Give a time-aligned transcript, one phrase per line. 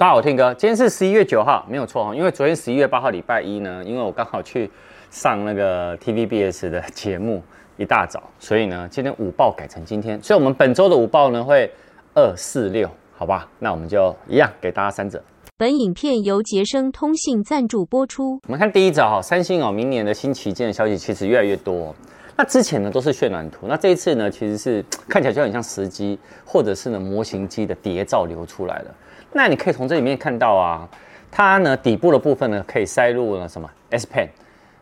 [0.00, 4.70] 大家好，我 Tim 哥，今天是十一月九号，没有错哈，因为昨天十一月八号礼拜一呢，因为我刚好去
[5.10, 7.42] 上那个 TVBS 的节目，
[7.76, 11.70] 一大早，所以呢，今天午报改成今天，所以我们本周的午报呢会
[12.14, 13.46] 二四六，好吧？
[13.58, 15.22] 那我们就一样给大家三折。
[15.58, 18.40] 本影片由杰生通信赞助播出。
[18.44, 21.94] 我们看第一则哈，三星哦，明年的新旗舰的消息其实越来越多。
[22.40, 28.94] 那之前呢都是渲染图，那这一次呢其实是 看起来就很像实机，或者是呢模型机的谍照流出来了。
[29.30, 30.88] 那你可以从这里面看到啊，
[31.30, 34.30] 它呢底部的部分呢可以塞入了什么 S Pen，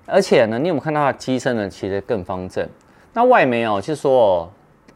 [0.07, 2.65] 而且呢你有没有看到它机身呢其实更方正？
[3.13, 4.49] 那外媒哦就是说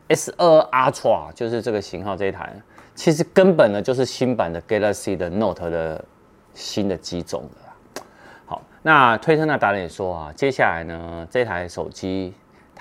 [0.06, 2.54] S 二 Ultra 就是这个型号这一台，
[2.94, 6.04] 其实根本呢就是新版的 Galaxy 的 Note 的
[6.54, 8.04] 新的机种了。
[8.46, 12.32] 好，那推特那达人也说啊，接下来呢这台手机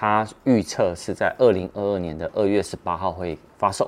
[0.01, 3.87] 它预测是在二零二二年的二月十八号会发售，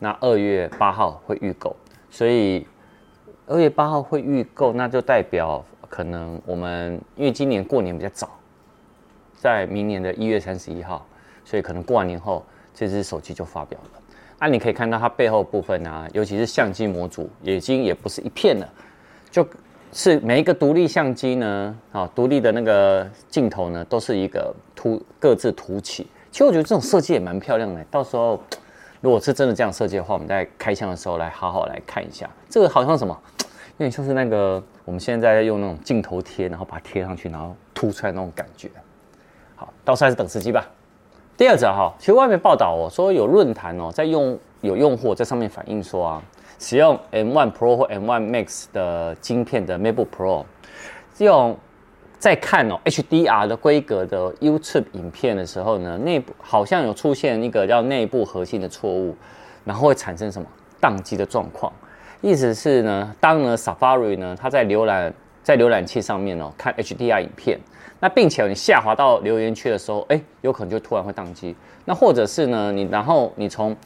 [0.00, 1.76] 那二月八号会预购。
[2.10, 2.66] 所以
[3.46, 8.30] 二月八号会预购，那就代表可能我们因为今年过年比较早，
[9.36, 11.06] 在明年的一月三十一号，
[11.44, 14.00] 所以可能过完年后这只手机就发表了。
[14.40, 18.68] 那你可以看到它背后部分啊，尤其是相机模组，已经也不是一片了，
[19.30, 19.46] 就
[19.94, 26.06] 是每一个独立相机呢，啊，独立的那个镜头呢，都是一个凸各自凸起。
[26.30, 28.38] 其实我觉得这种设计也蛮漂亮的，到时候。
[29.00, 32.26] 如果是真的这样设计的话，我们在开箱的时候来好好来看一下。
[32.48, 33.14] 这个好像什么，
[33.76, 38.70] 有点像是那个我们现在在用那种镜头贴，然后把它贴上去，然后凸出来那种感觉。
[39.56, 40.66] 好，到时候还是等时机吧。
[41.36, 46.22] 第二则哈，其实外面报道哦，说有论坛哦，在用有用户在上面反映说啊，
[46.58, 50.44] 使用 M1 Pro 或 M1 Max 的晶片的 MacBook Pro
[51.18, 51.56] 用。
[52.16, 59.14] 在看哦 HDR 的规格的 YouTube 影片的时候呢，内部好像有出现一个叫内部核心的错误，
[59.62, 60.48] 然后会产生什么
[60.80, 61.70] 宕机的状况。
[62.22, 65.12] 意思是呢，当呢 Safari 呢，它在浏览
[65.44, 67.60] 在浏览器上面哦看 HDR 影片，
[68.00, 71.54] 那并且你下滑到留言区的时候，哎，有可能就突然会宕机。
[71.84, 73.76] 那或者是呢，你然后你从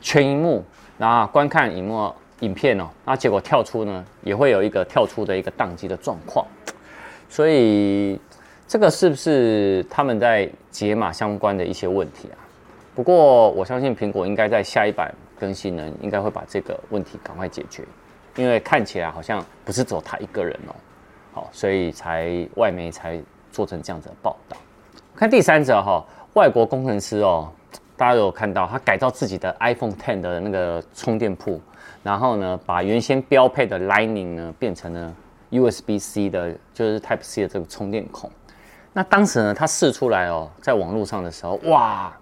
[0.00, 0.62] 全萤幕
[0.98, 6.44] 然后观看萤幕影片哦，那结果跳出呢，也会有一个跳出的一个宕机的状况。
[7.28, 8.20] 所以，
[8.66, 12.36] 这个是不是他们在解码相关的一些问题啊？
[12.94, 17.82] 不过我相信苹果应该在下一版更新呢，应该会把这个问题赶快解决，
[18.36, 20.74] 因为看起来好像不是走他一个人哦。
[21.34, 23.20] 好，所以才外媒才
[23.52, 24.56] 做成这样子的报道。
[25.14, 26.02] 看第三则哈，
[26.32, 27.52] 外国工程师哦，
[27.96, 31.60] 大家有看到他改造自己的 iPhone X 的那个充电铺，
[32.02, 35.14] 然后呢，把原先标配的 Lightning 呢变成了。
[35.50, 38.28] USB-C 的，就是 Type C 的这个充电孔。
[38.92, 42.12] 那当时呢，他试出来哦，在网络上的时候，哇，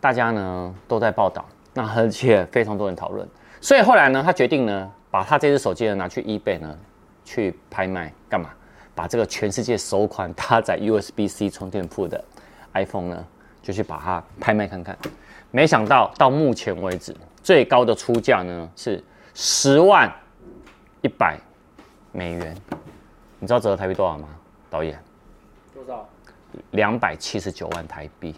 [0.00, 1.44] 大家呢都在报道，
[1.74, 3.28] 那而且非常多人讨论。
[3.60, 6.76] 所以后来呢，他决定呢，把他这只手机呢拿去 eBay 呢
[7.24, 8.50] 去拍卖，干嘛？
[8.94, 12.22] 把这个全世界首款搭载 USB-C 充电铺的
[12.74, 13.26] iPhone 呢，
[13.62, 14.96] 就去把它拍卖看看。
[15.50, 19.02] 没想到到目前为止，最高的出价呢是
[19.34, 20.12] 十万
[21.00, 21.38] 一百。
[22.14, 22.54] 美元，
[23.38, 24.28] 你知道折合台币多少吗？
[24.68, 25.02] 导演，
[25.72, 26.06] 多少？
[26.72, 28.34] 两百七十九万台币。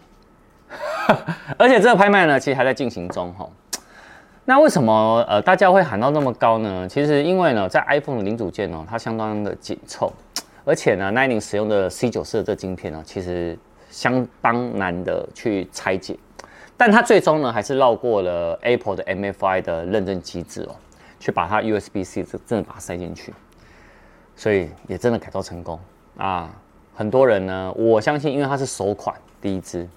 [1.59, 3.49] 而且这个拍卖呢，其实还在进行中哈。
[4.47, 6.87] 那为什么呃大家会喊到那么高呢？
[6.87, 10.13] 其实因为呢，在 iPhone 的零组件哦，它相当的紧凑，
[10.63, 13.57] 而且呢，Lightning 使用的 C 九四的这晶片呢，其实
[13.89, 16.15] 相当难的去拆解。
[16.77, 20.75] 但它最终呢，还是绕过了 Apple 的 MFI 的认证机制哦，
[21.19, 23.33] 去把它 USB-C 这真的把它塞进去。
[24.35, 25.79] 所以也真的改造成功
[26.17, 26.53] 啊！
[26.93, 29.87] 很多人呢，我相信，因为它是首款第一支，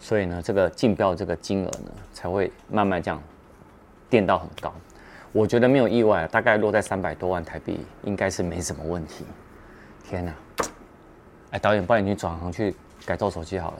[0.00, 3.22] 所以呢，这个竞标这个金额呢，才会慢慢这样
[4.14, 4.72] 垫到很高。
[5.32, 9.24] 我觉得没有意外，大概落在三百多万台币，应该是没什么问题。
[10.08, 10.32] 天哪！
[11.50, 12.72] 哎，导演，帮你去转行去
[13.04, 13.78] 改造手机好了。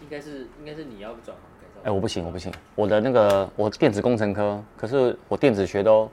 [0.00, 1.80] 应该是，应该是你要转行改造。
[1.82, 6.10] 哎，我不行，我不行，我的那个我电子工程科，可是我电子学都。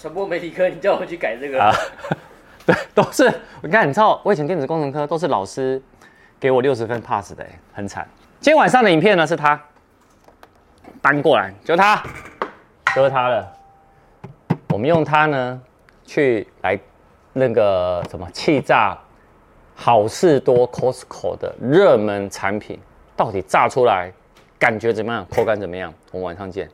[0.00, 1.70] 传播媒体科，你叫我去改这个啊？
[2.64, 3.30] 对，都是。
[3.62, 5.82] 你看，你知道我以前电子工程科都是老师
[6.40, 7.44] 给我六十分 pass 的，
[7.74, 8.08] 很惨。
[8.40, 9.60] 今天晚上的影片呢，是他
[11.04, 12.02] 搬过来，就它，
[12.96, 13.46] 就是它了。
[14.70, 15.60] 我们用它呢
[16.06, 16.80] 去来
[17.34, 18.96] 那个什么气炸
[19.74, 22.80] 好事多 Costco 的热门产品，
[23.14, 24.10] 到底炸出来
[24.58, 25.92] 感觉怎么样，口感怎么样？
[26.10, 26.70] 我们晚上见。